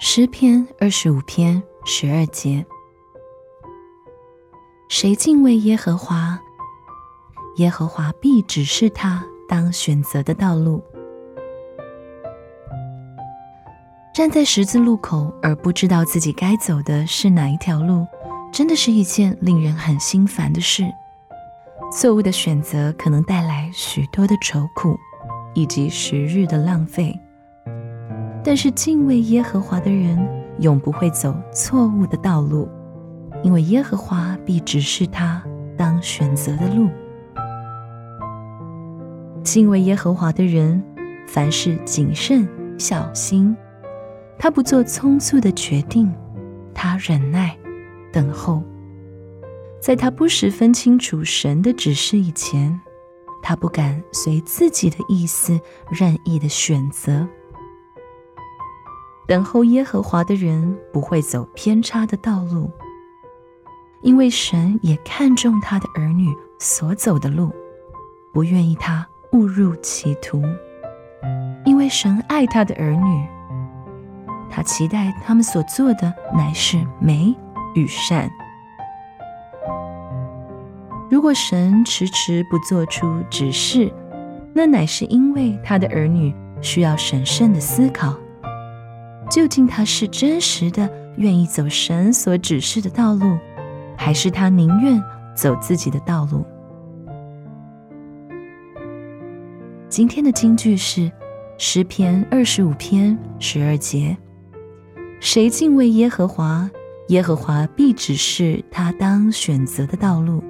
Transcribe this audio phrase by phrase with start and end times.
[0.00, 2.64] 诗篇二十五篇十二节：
[4.88, 6.38] 谁敬畏耶和华，
[7.56, 10.82] 耶和华必指示他当选择的道路。
[14.12, 18.06] 站在十字路口而不知道自己该走的是哪一条路，
[18.52, 20.84] 真的是一件令人很心烦的事。
[21.92, 24.98] 错误的选择可能带来许多的愁苦，
[25.54, 27.18] 以及时日的浪费。
[28.44, 30.18] 但是敬畏耶和华的人，
[30.58, 32.68] 永不会走错误的道路，
[33.42, 35.42] 因为耶和华必指示他
[35.78, 36.90] 当选择的路。
[39.42, 40.82] 敬畏耶和华的人，
[41.26, 42.46] 凡事谨慎
[42.78, 43.56] 小心，
[44.38, 46.12] 他不做匆促的决定，
[46.74, 47.56] 他忍耐
[48.12, 48.62] 等候，
[49.80, 52.78] 在他不十分清楚神的指示以前，
[53.42, 55.58] 他不敢随自己的意思
[55.90, 57.26] 任意的选择。
[59.26, 62.70] 等候耶和华的人不会走偏差的道路，
[64.02, 67.50] 因为神也看重他的儿女所走的路，
[68.32, 70.42] 不愿意他误入歧途。
[71.64, 73.26] 因为神爱他的儿女，
[74.50, 77.34] 他期待他们所做的乃是美
[77.74, 78.30] 与善。
[81.10, 83.90] 如果神迟迟不做出指示，
[84.52, 88.14] 那乃是因为他的儿女需要审慎的思考。
[89.34, 93.36] 究竟他是真实的愿意走神所指示的道路，
[93.96, 95.02] 还是他宁愿
[95.34, 96.46] 走自己的道路？
[99.88, 101.10] 今天的金句是
[101.58, 104.16] 诗篇二十五篇十二节：
[105.18, 106.70] 谁敬畏耶和华，
[107.08, 110.44] 耶和华必指示他当选择的道路。